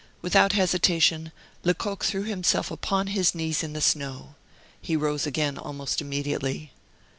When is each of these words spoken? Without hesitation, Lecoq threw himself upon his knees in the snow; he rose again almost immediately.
Without 0.23 0.53
hesitation, 0.53 1.31
Lecoq 1.63 2.03
threw 2.03 2.23
himself 2.23 2.71
upon 2.71 3.05
his 3.05 3.35
knees 3.35 3.61
in 3.61 3.73
the 3.73 3.81
snow; 3.81 4.33
he 4.81 4.95
rose 4.95 5.27
again 5.27 5.59
almost 5.59 6.01
immediately. 6.01 6.71